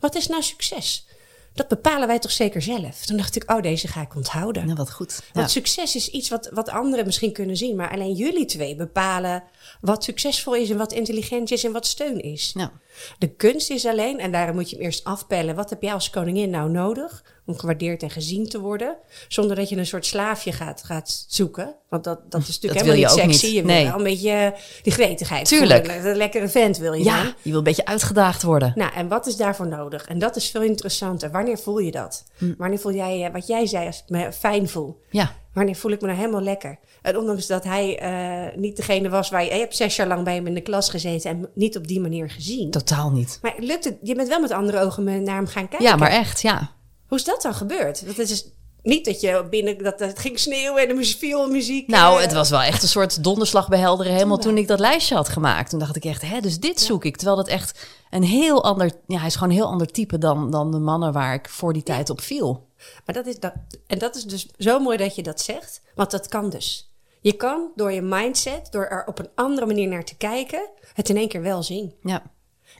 [0.00, 1.06] Wat is nou succes?
[1.54, 3.04] Dat bepalen wij toch zeker zelf?
[3.04, 4.64] Toen dacht ik, oh, deze ga ik onthouden.
[4.64, 5.20] Nou, wat goed.
[5.32, 5.52] Want Ja.
[5.52, 7.76] succes is iets wat, wat anderen misschien kunnen zien.
[7.76, 9.42] Maar alleen jullie twee bepalen
[9.80, 12.50] wat succesvol is en wat intelligent is en wat steun is.
[12.54, 12.72] Ja.
[13.18, 15.54] De kunst is alleen, en daarom moet je hem eerst afpellen.
[15.54, 18.96] Wat heb jij als koningin nou nodig om gewaardeerd en gezien te worden?
[19.28, 21.74] Zonder dat je een soort slaafje gaat, gaat zoeken.
[21.88, 23.46] Want dat, dat is natuurlijk Dat helemaal niet sexy.
[23.46, 23.54] niet.
[23.54, 23.84] Je wil Nee.
[23.86, 24.50] wel een beetje eh,
[24.82, 25.46] die gretigheid.
[25.48, 25.86] Tuurlijk.
[25.86, 26.06] voelen.
[26.10, 27.32] Een lekkere vent wil je ja, dan.
[27.42, 28.72] je wil een beetje uitgedaagd worden.
[28.74, 30.04] Nou, en wat is daarvoor nodig?
[30.04, 31.30] En dat is veel interessanter.
[31.30, 32.24] Wanneer voel je dat?
[32.38, 32.52] Hm.
[32.58, 35.00] Wanneer voel jij, eh, wat jij zei, als ik me fijn voel?
[35.10, 36.78] Ja, Wanneer voel ik me nou helemaal lekker?
[37.02, 39.52] En ondanks dat hij eh, niet degene was waar je...
[39.52, 42.00] Je hebt zes jaar lang bij hem in de klas gezeten en niet op die
[42.00, 42.70] manier gezien.
[42.70, 43.38] totaal niet.
[43.42, 43.96] Maar lukt het?
[44.02, 45.86] Je bent wel met andere ogen naar hem gaan kijken.
[45.88, 46.70] Ja, maar echt, ja.
[47.14, 48.06] Hoe is dat dan gebeurd?
[48.06, 49.78] Dat is dus niet dat je binnen...
[49.78, 51.88] Dat het ging sneeuwen en muziek, viel muziek.
[51.88, 54.78] Nou, eh, het was wel echt een soort donderslag bij heldere hemel toen ik dat
[54.78, 55.70] lijstje had gemaakt.
[55.70, 57.16] Toen dacht ik echt, hè, dus dit zoek ik.
[57.16, 60.50] Terwijl dat echt een heel ander, ja, hij is gewoon een heel ander type dan,
[60.50, 62.68] dan de mannen waar ik voor die tijd op viel.
[63.06, 63.52] Maar dat is dat,
[63.86, 66.92] en dat is dus zo mooi dat je dat zegt, want dat kan dus.
[67.20, 71.08] Je kan door je mindset, door er op een andere manier naar te kijken, het
[71.08, 71.94] in één keer wel zien.
[72.02, 72.22] Ja,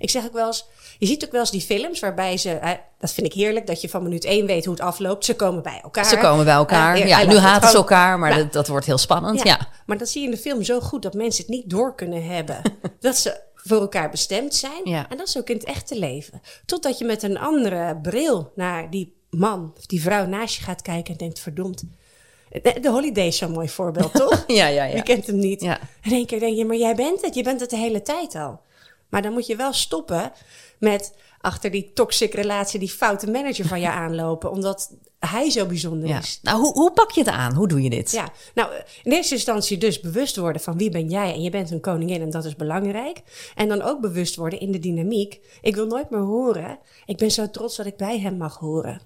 [0.05, 0.67] Ik zeg ook wel eens,
[0.99, 3.81] je ziet ook wel eens die films waarbij ze, eh, dat vind ik heerlijk, dat
[3.81, 5.25] je van minuut één weet hoe het afloopt.
[5.25, 6.05] Ze komen bij elkaar.
[6.05, 6.95] ze komen bij elkaar.
[6.95, 9.43] Eh, hij ja, nu haten ze elkaar, maar Nou, dat, dat wordt heel spannend.
[9.43, 9.69] Ja.
[9.87, 12.25] Maar dat zie je in de film zo goed dat mensen het niet door kunnen
[12.25, 12.61] hebben.
[13.01, 14.81] dat ze voor elkaar bestemd zijn.
[14.85, 15.07] Ja.
[15.09, 16.41] En dat is ook in het echte leven.
[16.67, 20.83] Totdat je met een andere bril naar die man of die vrouw naast je gaat
[20.83, 21.85] kijken en denkt, verdomd.
[22.63, 24.45] De, Holiday is zo'n mooi voorbeeld, toch?
[24.47, 24.93] Ja, ja, ja.
[24.93, 25.61] Wie kent hem niet?
[25.61, 25.79] Ja.
[26.03, 27.35] In één keer denk je, maar jij bent het.
[27.35, 28.61] Je bent het de hele tijd al.
[29.15, 30.33] Maar dan moet je wel stoppen
[30.79, 34.51] met achter die toxic relatie, die foute manager van je aanlopen.
[34.51, 36.19] Omdat hij zo bijzonder Ja.
[36.19, 36.39] is.
[36.43, 37.55] Nou, hoe, hoe pak je het aan?
[37.55, 38.11] Hoe doe je dit?
[38.11, 38.71] Ja, nou
[39.03, 42.21] in eerste instantie dus bewust worden van wie ben jij en je bent een koningin
[42.21, 43.23] en dat is belangrijk.
[43.55, 45.41] En dan ook bewust worden in de dynamiek.
[45.63, 46.79] Ik wil nooit meer horen.
[47.07, 49.01] Ik ben zo trots dat ik bij hem mag horen.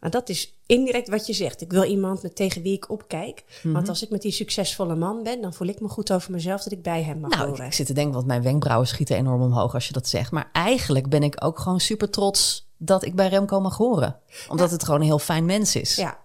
[0.00, 1.60] Nou, dat is indirect wat je zegt.
[1.60, 3.44] Ik wil iemand met tegen wie ik opkijk.
[3.62, 3.74] Mhm.
[3.74, 6.62] Want als ik met die succesvolle man ben, dan voel ik me goed over mezelf
[6.62, 7.66] dat ik bij hem mag Nou, horen.
[7.66, 10.30] ik zit te denken, want mijn wenkbrauwen schieten enorm omhoog als je dat zegt.
[10.30, 14.18] Maar eigenlijk ben ik ook gewoon super trots dat ik bij Remco mag horen.
[14.48, 15.94] Omdat het gewoon een heel fijn mens is.
[15.96, 16.18] Ja.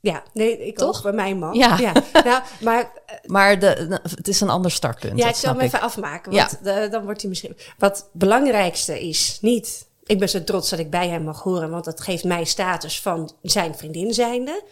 [0.00, 0.96] Ja, nee, ik Toch?
[0.96, 1.54] ook bij mijn man.
[1.54, 1.76] Ja.
[2.24, 2.92] Nou, maar
[3.26, 5.18] Maar de, het is een ander startpunt.
[5.18, 6.32] Ja, ik zal hem even afmaken.
[6.32, 6.48] Ja.
[6.62, 7.56] Want eh, dan wordt hij misschien.
[7.78, 9.90] Wat het belangrijkste is niet.
[10.12, 13.00] Ik ben zo trots dat ik bij hem mag horen, want dat geeft mij status
[13.00, 14.64] van zijn vriendin zijnde.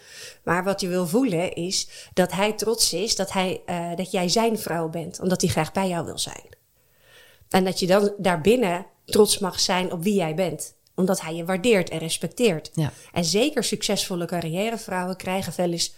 [0.44, 4.28] Maar wat je wil voelen is dat hij trots is dat, hij, eh, dat jij
[4.28, 6.48] zijn vrouw bent, omdat hij graag bij jou wil zijn.
[7.48, 11.44] En dat je dan daarbinnen trots mag zijn op wie jij bent, omdat hij je
[11.44, 12.70] waardeert en respecteert.
[12.74, 12.92] Ja.
[13.12, 15.94] En zeker succesvolle carrièrevrouwen krijgen wel eens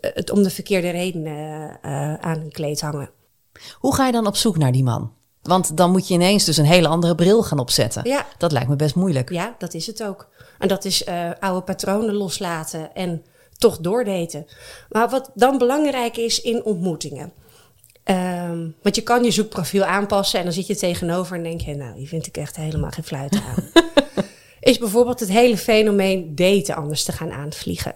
[0.00, 3.10] het om de verkeerde redenen eh, aan hun kleed hangen.
[3.78, 5.12] Hoe ga je dan op zoek naar die man?
[5.44, 8.08] Want dan moet je ineens dus een hele andere bril gaan opzetten.
[8.08, 8.26] Ja.
[8.38, 9.30] Dat lijkt me best moeilijk.
[9.30, 10.28] Ja, dat is het ook.
[10.58, 13.22] En dat is eh, oude patronen loslaten en
[13.58, 14.46] toch doordaten.
[14.88, 17.32] Maar wat dan belangrijk is in ontmoetingen.
[18.04, 21.74] Ehm, want je kan je zoekprofiel aanpassen en dan zit je tegenover en denk je,
[21.74, 23.84] nou, die vind ik echt helemaal geen fluit aan.
[24.60, 27.94] is bijvoorbeeld het hele fenomeen daten anders te gaan aanvliegen.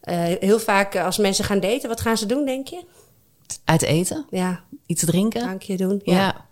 [0.00, 2.84] Eh, heel vaak eh, als mensen gaan daten, wat gaan ze doen, denk je?
[3.64, 4.26] Uit eten?
[4.30, 5.40] Ja, Iets drinken?
[5.40, 6.00] drankje doen.
[6.04, 6.14] Ja.
[6.14, 6.45] Ja.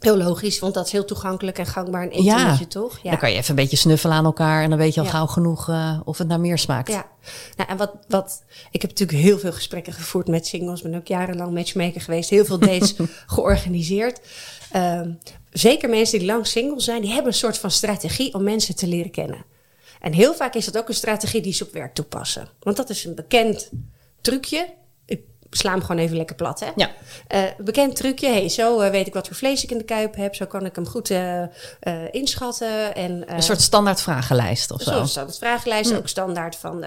[0.00, 2.98] Heel logisch, want dat is heel toegankelijk en gangbaar een etentje, toch?
[3.02, 3.10] Ja.
[3.10, 5.12] Dan kan je even een beetje snuffelen aan elkaar en dan weet je al Ja.
[5.12, 6.88] gauw genoeg eh, of het naar meer smaakt.
[6.88, 7.06] Ja,
[7.56, 11.06] nou, en wat, wat, ik heb natuurlijk heel veel gesprekken gevoerd met singles, ben ook
[11.06, 12.94] jarenlang matchmaker geweest, heel veel dates
[13.26, 14.20] georganiseerd.
[14.70, 15.10] Ehm,
[15.50, 18.86] zeker mensen die lang single zijn, die hebben een soort van strategie om mensen te
[18.86, 19.44] leren kennen.
[20.00, 22.48] En heel vaak is dat ook een strategie die ze op werk toepassen.
[22.60, 23.70] Want dat is een bekend
[24.20, 24.68] trucje.
[25.56, 26.70] Sla hem gewoon even lekker plat, hè?
[26.76, 26.90] Ja.
[27.28, 28.28] Eh, bekend trucje.
[28.28, 30.34] Hey, zo eh, weet ik wat voor vlees ik in de kuip heb.
[30.34, 31.42] Zo kan ik hem goed eh,
[32.10, 32.94] inschatten.
[32.94, 34.90] En, Een soort standaard vragenlijst of zo.
[34.90, 36.84] Zoals standaard vragenlijst, ook standaard van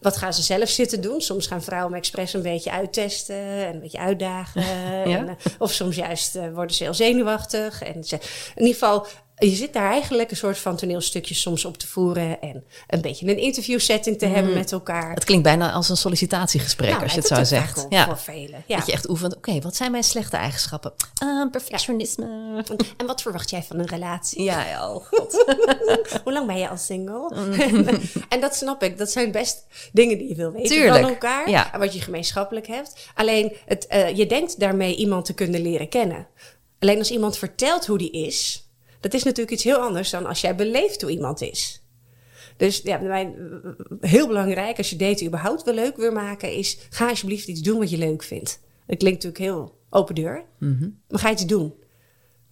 [0.00, 1.20] wat gaan ze zelf zitten doen.
[1.20, 4.62] Soms gaan vrouwen me expres een beetje uittesten en een beetje uitdagen.
[5.04, 7.82] en, eh, of soms juist worden ze heel zenuwachtig.
[7.82, 8.14] En ze,
[8.54, 9.06] in ieder geval,
[9.48, 12.40] je zit daar eigenlijk een soort van toneelstukjes soms op te voeren.
[12.40, 15.14] En een beetje een interviewsetting te hebben met elkaar.
[15.14, 17.86] Het klinkt bijna als een sollicitatiegesprek Nou, als je het zo zegt.
[17.88, 18.04] Ja.
[18.04, 18.64] Voor velen.
[18.66, 18.76] Ja.
[18.76, 19.36] Dat je echt oefent.
[19.36, 20.92] Oké, wat zijn mijn slechte eigenschappen?
[21.18, 22.64] Ah, perfectionisme.
[22.96, 24.42] En wat verwacht jij van een relatie?
[24.42, 25.44] Ja, ja, oh god.
[26.24, 27.32] Hoe lang ben je al single?
[27.34, 27.88] Mm.
[28.28, 28.98] en dat snap ik.
[28.98, 31.50] Dat zijn best dingen die je wil weten Tuurlijk, van elkaar.
[31.50, 31.72] ja.
[31.72, 33.10] En wat je gemeenschappelijk hebt.
[33.14, 36.26] Alleen, het, eh, je denkt daarmee iemand te kunnen leren kennen.
[36.78, 38.66] Alleen als iemand vertelt hoe die is...
[39.02, 41.82] dat is natuurlijk iets heel anders dan als jij beleeft hoe iemand is.
[42.56, 43.34] Dus ja, mijn,
[44.00, 46.52] heel belangrijk als je daten überhaupt wel leuk wil maken...
[46.52, 48.60] is ga alsjeblieft iets doen wat je leuk vindt.
[48.86, 50.44] Dat klinkt natuurlijk heel open deur.
[51.08, 51.74] Maar ga iets doen.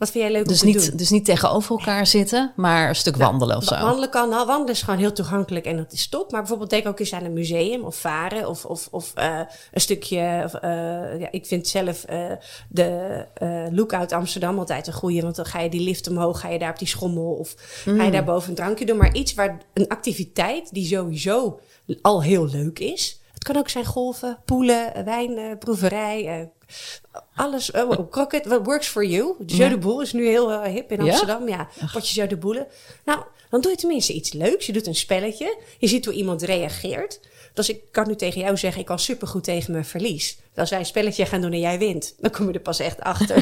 [0.00, 0.48] Wat vind jij leuk.
[0.48, 0.82] Dus om te doen?
[0.88, 3.74] niet, dus niet tegenover elkaar zitten, maar een stuk wandelen of zo.
[3.74, 6.30] Wa- Wandelen kan, nou, wandelen is gewoon heel toegankelijk en dat is top.
[6.30, 9.40] Maar bijvoorbeeld denk ook eens aan een museum of varen of, of, of eh,
[9.72, 10.42] een stukje.
[10.44, 10.70] of, eh,
[11.20, 12.24] ja, ik vind zelf eh,
[12.68, 13.24] de
[13.72, 15.22] Lookout Amsterdam altijd een goeie.
[15.22, 18.04] Want dan ga je die lift omhoog, ga je daar op die schommel of ga
[18.04, 18.96] je daar boven een drankje doen.
[18.96, 21.60] Maar iets waar een activiteit die sowieso
[22.02, 23.19] al heel leuk is.
[23.40, 26.26] Het kan ook zijn golven, poelen, wijn, eh, proeverij.
[26.26, 29.34] eh, alles, oh, oh, croquet, what works for you.
[29.46, 31.00] Jeu de boel is nu heel eh, hip in?
[31.00, 31.48] Amsterdam.
[31.48, 32.66] Ja, potjes jeu de boelen.
[33.04, 34.66] Nou, dan doe je tenminste iets leuks.
[34.66, 35.58] Je doet een spelletje.
[35.78, 37.20] Je ziet hoe iemand reageert.
[37.54, 40.38] Dus ik kan nu tegen jou zeggen, ik kan supergoed tegen mijn verlies.
[40.54, 43.00] Als wij een spelletje gaan doen en jij wint, dan kom je er pas echt
[43.00, 43.36] achter.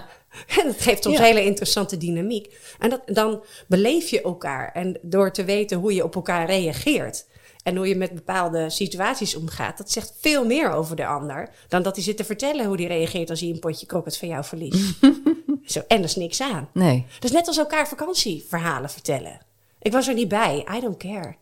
[0.58, 1.22] en dat geeft ons Ja.
[1.24, 2.54] hele interessante dynamiek.
[2.78, 4.72] En dat, dan beleef je elkaar.
[4.72, 7.26] En door te weten hoe je op elkaar reageert.
[7.64, 9.78] En hoe je met bepaalde situaties omgaat.
[9.78, 11.48] Dat zegt veel meer over de ander.
[11.68, 14.28] Dan dat hij zit te vertellen hoe hij reageert als hij een potje kroket van
[14.28, 14.98] jou verliest.
[15.64, 16.68] Zo, en er is niks aan.
[16.72, 17.06] Nee.
[17.14, 19.40] Dat is net als elkaar vakantieverhalen vertellen.
[19.82, 20.66] Ik was er niet bij.
[20.76, 21.34] I don't care.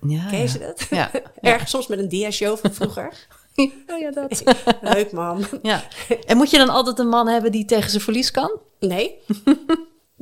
[0.00, 0.52] Ja, Ken ja.
[0.52, 0.86] je dat?
[0.90, 1.10] Ja.
[1.40, 3.12] Ergens soms met een dia-show van vroeger.
[3.86, 4.42] Oh ja, dat.
[4.80, 5.44] Leuk, man.
[5.62, 5.84] Ja.
[6.26, 8.58] En moet je dan altijd een man hebben die tegen zijn verlies kan?
[8.80, 9.18] Nee.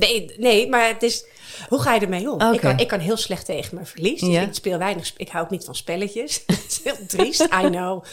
[0.08, 1.24] Nee, nee, maar het is...
[1.68, 2.52] Hoe ga je ermee om?
[2.52, 4.20] Ik, kan, ik kan heel slecht tegen mijn verlies.
[4.20, 4.40] Dus Ja.
[4.40, 5.12] Ik speel weinig...
[5.16, 6.42] Ik hou ook niet van spelletjes.
[6.46, 8.04] Dat is heel triest, I know.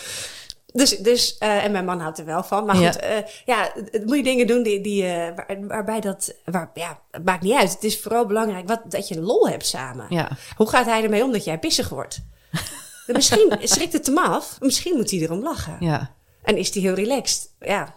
[0.73, 2.65] Dus, dus eh, en mijn man houdt er wel van.
[2.65, 2.91] Maar Ja.
[2.91, 6.33] goed, eh, ja, het- het moet je dingen doen die, die, eh, waar- waarbij dat...
[6.45, 7.71] Waar, ja, het maakt niet uit.
[7.73, 10.05] Het is vooral belangrijk wat, dat je lol hebt samen.
[10.09, 10.29] Ja.
[10.55, 12.19] Hoe gaat hij ermee om dat jij pissig wordt?
[13.07, 14.57] Misschien schrikt het hem af.
[14.59, 15.77] Misschien moet hij erom lachen.
[15.79, 16.11] Ja.
[16.43, 17.49] En is hij heel relaxed.
[17.59, 17.95] Ja,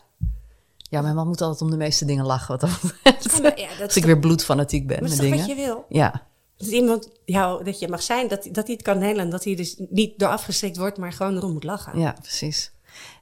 [0.92, 2.48] Ja, mijn man moet altijd om de meeste dingen lachen.
[2.48, 3.32] Wat dat betreft.
[3.36, 5.38] Ja, maar ja, dat Als ik toch- weer bloedfanatiek ben maar met dingen.
[5.38, 5.84] wat je wil?
[5.88, 6.22] Ja.
[6.56, 9.30] Dat iemand jou, dat je mag zijn, dat, dat hij het kan handelen.
[9.30, 11.98] Dat hij dus niet door afgeschrikt wordt, maar gewoon erom moet lachen.
[11.98, 12.72] ja, precies.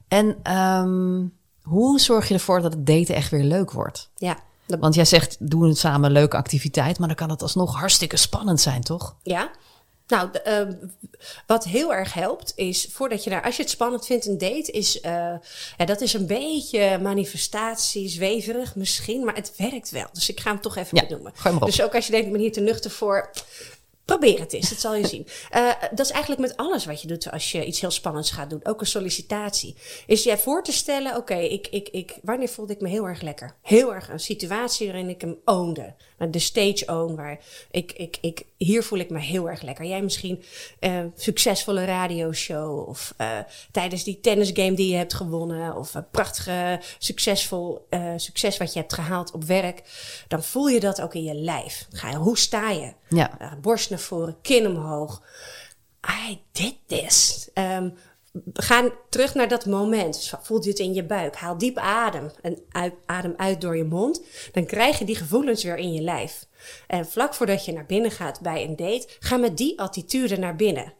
[0.07, 1.23] En ehm,
[1.61, 4.09] hoe zorg je ervoor dat het daten echt weer leuk wordt?
[4.15, 7.41] Ja, dat- Want jij zegt, doen het samen een leuke activiteit, maar dan kan het
[7.41, 9.15] alsnog hartstikke spannend zijn, toch?
[9.23, 9.51] ja.
[10.11, 10.73] Nou, de, ehm,
[11.47, 14.71] wat heel erg helpt is, voordat je daar, als je het spannend vindt, een date
[14.71, 15.11] is, eh,
[15.77, 20.07] ja, dat is een beetje manifestatie, zweverig misschien, maar het werkt wel.
[20.13, 21.31] Dus ik ga hem toch even Ja, benoemen.
[21.35, 21.69] gooi maar op.
[21.69, 23.29] Dus ook als je denkt, ik ben hier te nuchter voor,
[24.05, 25.27] probeer het eens, dat zal je zien.
[25.49, 28.49] Eh, dat is eigenlijk met alles wat je doet als je iets heel spannends gaat
[28.49, 29.75] doen, ook een sollicitatie.
[30.05, 33.21] Is je voor te stellen, oké, ik, ik, ik, wanneer voelde ik me heel erg
[33.21, 33.55] lekker?
[33.61, 35.93] Heel erg een situatie waarin ik hem ownde.
[36.29, 37.39] De stage own, waar
[37.71, 39.85] ik, ik, ik, hier voel ik me heel erg lekker.
[39.85, 40.43] Jij misschien
[40.79, 43.37] een succesvolle radioshow of eh,
[43.71, 48.93] tijdens die tennisgame die je hebt gewonnen of een prachtige succesvol succes wat je hebt
[48.93, 49.81] gehaald op werk.
[50.27, 51.87] Dan voel je dat ook in je lijf.
[51.91, 52.93] Ga je, hoe sta je?
[53.09, 53.37] Ja.
[53.41, 55.23] Uh, borst naar voren, kin omhoog.
[56.29, 57.49] I did this.
[57.53, 57.89] Ehm,
[58.53, 60.13] ga terug naar dat moment.
[60.13, 61.35] Dus voelt je het in je buik.
[61.35, 62.31] Haal diep adem.
[62.41, 64.21] En uit, adem uit door je mond.
[64.51, 66.45] Dan krijg je die gevoelens weer in je lijf.
[66.87, 70.55] En vlak voordat je naar binnen gaat bij een date, ga met die attitude naar
[70.55, 70.93] binnen.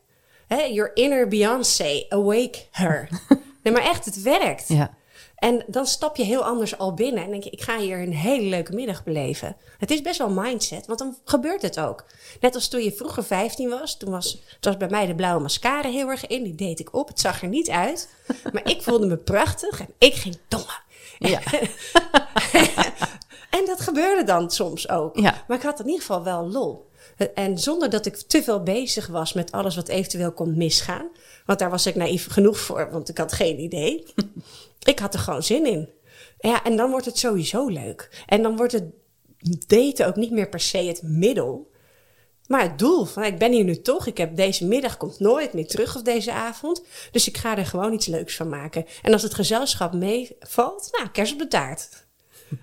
[0.47, 3.09] Your inner Beyoncé, awake her.
[3.63, 4.67] nee, maar echt, het werkt.
[4.67, 4.99] Ja.
[5.41, 7.23] En dan stap je heel anders al binnen.
[7.23, 9.57] En denk je, ik ga hier een hele leuke middag beleven.
[9.77, 12.05] Het is best wel mindset, want dan gebeurt het ook.
[12.39, 13.97] Net als toen je vroeger 15 was.
[13.97, 16.43] Toen was, toen was bij mij de blauwe mascara heel erg in.
[16.43, 17.07] Die deed ik op.
[17.07, 18.13] Het zag er niet uit.
[18.53, 19.79] Maar ik voelde me prachtig.
[19.79, 20.79] En ik ging domme.
[21.19, 21.39] Ja.
[23.49, 25.19] En dat gebeurde dan soms ook.
[25.19, 25.43] Ja.
[25.47, 26.90] Maar ik had in ieder geval wel lol.
[27.29, 31.09] En zonder dat ik te veel bezig was met alles wat eventueel kon misgaan.
[31.45, 34.05] Want daar was ik naïef genoeg voor, want ik had geen idee.
[34.83, 35.89] ik had er gewoon zin in.
[36.39, 38.23] Ja, en dan wordt het sowieso leuk.
[38.25, 38.85] En dan wordt het
[39.67, 41.69] daten ook niet meer per se het middel.
[42.47, 44.07] Maar het doel van ik ben hier nu toch.
[44.07, 46.83] Ik heb deze middag komt nooit meer terug of deze avond.
[47.11, 48.85] Dus ik ga er gewoon iets leuks van maken.
[49.01, 52.00] En als het gezelschap meevalt, nou, kers op de taart.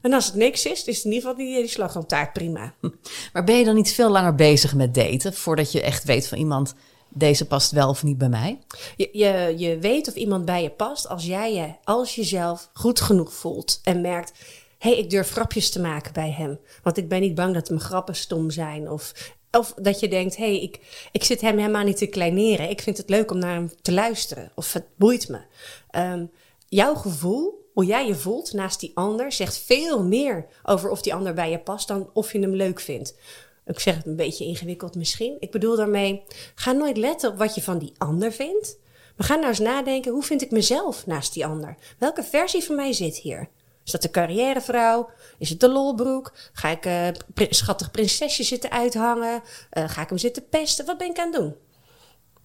[0.02, 2.74] En als het niks is, is het in ieder geval die, die slagroomtaart prima.
[3.32, 6.38] Maar ben je dan niet veel langer bezig met daten voordat je echt weet van
[6.38, 6.74] iemand,
[7.08, 8.58] deze past wel of niet bij mij?
[8.96, 13.00] Je, je, je weet of iemand bij je past als jij je als jezelf goed
[13.00, 14.32] genoeg voelt en merkt.
[14.78, 16.58] Hé, hey, ik durf grapjes te maken bij hem.
[16.82, 18.90] Want ik ben niet bang dat mijn grappen stom zijn.
[18.90, 22.70] Of, of dat je denkt, hé, hey, ik, ik zit hem helemaal niet te kleineren.
[22.70, 24.52] Ik vind het leuk om naar hem te luisteren.
[24.54, 25.40] Of het boeit me.
[25.90, 26.24] Ehm,
[26.68, 31.14] jouw gevoel, hoe jij je voelt naast die ander, zegt veel meer over of die
[31.14, 33.14] ander bij je past dan of je hem leuk vindt.
[33.66, 35.36] Ik zeg het een beetje ingewikkeld misschien.
[35.40, 36.22] Ik bedoel daarmee,
[36.54, 38.78] ga nooit letten op wat je van die ander vindt.
[39.16, 41.76] Maar ga nou eens nadenken, hoe vind ik mezelf naast die ander?
[41.98, 43.48] Welke versie van mij zit hier?
[43.84, 45.10] Is dat de carrièrevrouw?
[45.38, 46.32] Is het de lolbroek?
[46.52, 47.08] Ga ik uh,
[47.48, 49.42] schattig prinsesje zitten uithangen?
[49.72, 50.86] Uh, ga ik hem zitten pesten?
[50.86, 51.54] Wat ben ik aan het doen?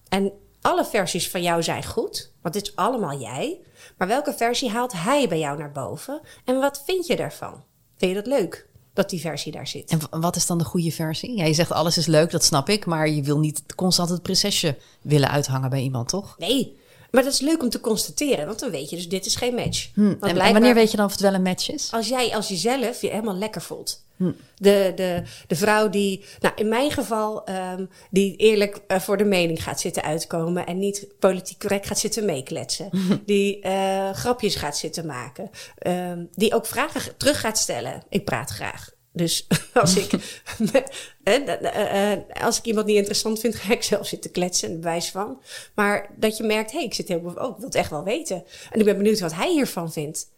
[0.08, 0.32] En
[0.64, 3.60] alle versies van jou zijn goed, want dit is allemaal jij.
[3.98, 6.20] Maar welke versie haalt hij bij jou naar boven?
[6.44, 7.62] En wat vind je daarvan?
[7.96, 8.68] Vind je dat leuk?
[8.92, 9.90] Dat die versie daar zit.
[9.90, 11.36] En wat is dan de goede versie?
[11.36, 12.86] Ja, je zegt alles is leuk, dat snap ik.
[12.86, 16.38] Maar je wil niet constant het prinsesje willen uithangen bij iemand, toch?
[16.38, 16.78] Nee,
[17.14, 19.54] maar dat is leuk om te constateren, want dan weet je dus dit is geen
[19.54, 19.88] match.
[19.94, 20.14] Hm.
[20.20, 21.88] En, en, wanneer weet je dan of het wel een match is?
[21.92, 24.02] Als jij als jezelf je helemaal lekker voelt.
[24.16, 24.32] Hm.
[24.56, 29.24] De, de, de vrouw die, nou in mijn geval, um, die eerlijk uh, voor de
[29.24, 32.90] mening gaat zitten uitkomen en niet politiek correct gaat zitten meekletsen.
[33.26, 35.50] Die uh, grapjes gaat zitten maken.
[35.86, 38.02] Um, die ook vragen terug gaat stellen.
[38.08, 38.93] Ik praat graag.
[39.16, 40.10] Dus als ik,
[42.46, 45.42] als ik iemand niet interessant vind, ga ik zelf zitten kletsen en bewijs van.
[45.74, 48.04] Maar dat je merkt, hé, hey, ik zit heel, oh, ik wil het echt wel
[48.04, 48.44] weten.
[48.70, 50.32] En ik ben benieuwd wat hij hiervan vindt.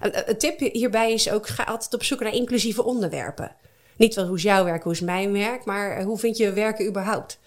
[0.00, 3.56] Een tip hierbij is ook, ga altijd op zoek naar inclusieve onderwerpen.
[3.96, 6.86] Niet wel hoe is jouw werk, hoe is mijn werk, maar hoe vind je werken
[6.86, 7.38] überhaupt?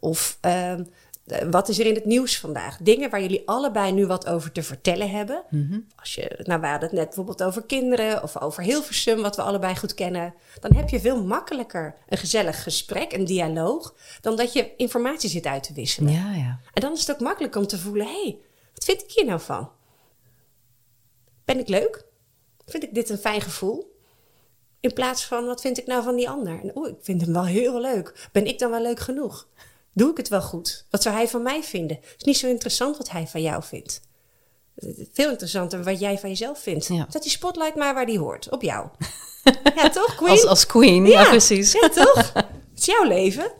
[0.00, 0.74] Of uh,
[1.50, 2.76] wat is er in het nieuws vandaag?
[2.76, 5.42] Dingen waar jullie allebei nu wat over te vertellen hebben.
[5.50, 5.86] Mm -hmm.
[5.96, 9.42] Als je, nou, we hadden het net bijvoorbeeld over kinderen of over Hilversum, wat we
[9.42, 10.34] allebei goed kennen.
[10.60, 15.46] Dan heb je veel makkelijker een gezellig gesprek, een dialoog, dan dat je informatie zit
[15.46, 16.12] uit te wisselen.
[16.12, 16.58] Ja, ja.
[16.72, 18.38] En dan is het ook makkelijk om te voelen: hé, hey,
[18.74, 19.70] wat vind ik hier nou van?
[21.44, 22.04] Ben ik leuk?
[22.66, 23.92] Vind ik dit een fijn gevoel?
[24.80, 26.60] In plaats van, wat vind ik nou van die ander?
[26.62, 28.28] En, oh, ik vind hem wel heel leuk.
[28.32, 29.48] Ben ik dan wel leuk genoeg?
[29.94, 30.86] Doe ik het wel goed?
[30.90, 31.96] Wat zou hij van mij vinden?
[31.96, 34.00] Het is niet zo interessant wat hij van jou vindt.
[35.12, 36.86] Veel interessanter wat jij van jezelf vindt.
[36.86, 37.06] Ja.
[37.08, 38.50] Zet die spotlight maar waar die hoort.
[38.50, 38.88] Op jou.
[39.76, 40.30] ja, toch, Queen?
[40.30, 41.72] Als, als queen, ja, ja precies.
[41.72, 42.32] Ja, toch?
[42.34, 43.52] Het is jouw leven.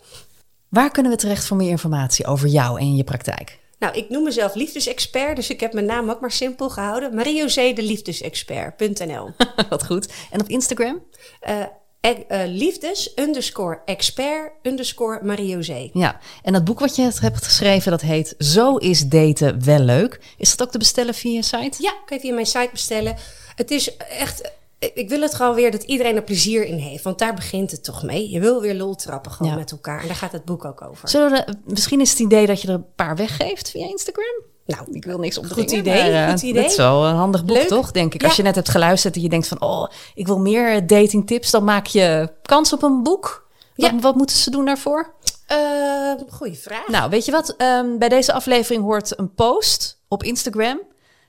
[0.68, 3.58] Waar kunnen we terecht voor meer informatie over jou en je praktijk?
[3.78, 7.14] Nou, ik noem mezelf liefdesexpert, dus ik heb mijn naam ook maar simpel gehouden.
[7.14, 9.30] Mariozee de liefdesexpert.nl.
[9.68, 10.12] Wat goed.
[10.30, 11.02] En op Instagram?
[11.48, 11.64] Uh,
[12.04, 15.90] uh, liefdes underscore expert underscore Mariozee.
[15.92, 20.20] Ja, en dat boek wat je hebt geschreven, dat heet Zo is daten wel leuk.
[20.36, 21.82] Is dat ook te bestellen via je site?
[21.82, 23.16] Ja, kan je via mijn site bestellen.
[23.54, 24.52] Het is echt
[24.94, 27.04] ik wil het gewoon weer dat iedereen er plezier in heeft.
[27.04, 28.30] Want daar begint het toch mee.
[28.30, 29.58] Je wil weer lol trappen gewoon ja.
[29.58, 30.00] met elkaar.
[30.00, 31.08] En daar gaat het boek ook over.
[31.08, 34.53] Zullen we, misschien is het idee dat je er een paar weggeeft via Instagram?
[34.66, 36.62] Nou, ik wil niks op Goed idee, maar, uh, goed idee.
[36.62, 37.68] Het is wel een handig boek, Leuk.
[37.68, 37.90] toch?
[37.90, 38.20] Denk ik.
[38.20, 38.26] Ja.
[38.26, 39.60] Als je net hebt geluisterd en je denkt van...
[39.60, 41.50] oh, ik wil meer datingtips...
[41.50, 43.48] dan maak je kans op een boek.
[43.76, 43.98] Wat, Ja.
[43.98, 45.12] wat moeten ze doen daarvoor?
[45.52, 46.88] Uh, goeie vraag.
[46.88, 47.54] Nou, weet je wat?
[47.56, 50.80] Ehm, bij deze aflevering hoort een post op Instagram.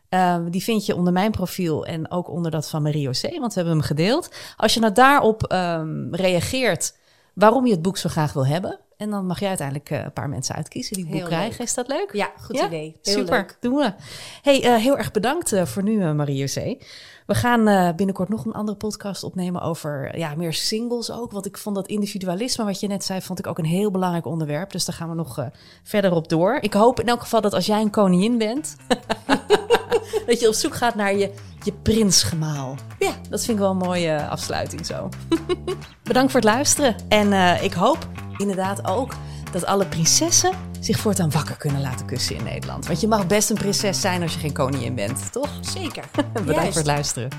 [0.09, 3.21] Ehm, die vind je onder mijn profiel en ook onder dat van Marie C.
[3.21, 4.29] Want we hebben hem gedeeld.
[4.57, 6.95] Als je nou daarop ehm, reageert
[7.33, 8.79] waarom je het boek zo graag wil hebben.
[8.97, 11.57] En dan mag jij uiteindelijk eh, een paar mensen uitkiezen die het boek Heel krijgen.
[11.57, 11.67] leuk.
[11.67, 12.09] Is dat leuk?
[12.13, 12.65] Ja, goed Ja?
[12.65, 12.95] idee.
[13.03, 13.57] Heel Super, leuk.
[13.59, 13.93] doen we.
[14.41, 16.83] Hey, eh, heel erg bedankt eh, voor nu, Marie C.
[17.25, 21.31] We gaan eh, binnenkort nog een andere podcast opnemen over ja, meer singles ook.
[21.31, 24.25] Want ik vond dat individualisme, wat je net zei, vond ik ook een heel belangrijk
[24.25, 24.71] onderwerp.
[24.71, 25.45] Dus daar gaan we nog eh,
[25.83, 26.57] verder op door.
[26.61, 28.75] Ik hoop in elk geval dat als jij een koningin bent,
[30.27, 31.33] dat je op zoek gaat naar je,
[31.63, 32.75] je prinsgemaal.
[32.99, 33.11] Ja.
[33.29, 35.09] Dat vind ik wel een mooie afsluiting zo.
[36.03, 36.95] Bedankt voor het luisteren.
[37.09, 38.07] En eh, ik hoop
[38.37, 39.13] inderdaad ook
[39.51, 40.51] dat alle prinsessen
[40.85, 42.87] zich voortaan wakker kunnen laten kussen in Nederland.
[42.87, 45.49] Want je mag best een prinses zijn als je geen koningin bent, toch?
[45.61, 46.03] Zeker.
[46.33, 46.67] Bedankt Juist.
[46.67, 47.29] voor het luisteren.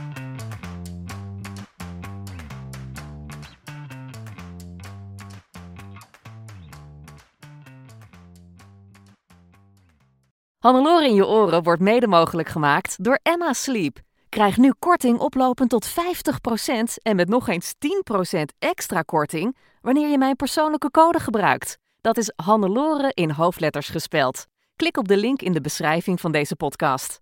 [10.59, 13.98] Hannelore in je oren wordt mede mogelijk gemaakt door Emma Sleep.
[14.28, 15.92] Krijg nu korting oplopend tot 50%
[17.02, 17.74] en met nog eens
[18.38, 21.78] 10% extra korting wanneer je mijn persoonlijke code gebruikt.
[22.07, 24.47] Dat is Hannelore in hoofdletters gespeld.
[24.77, 27.21] Klik op de link in de beschrijving van deze podcast.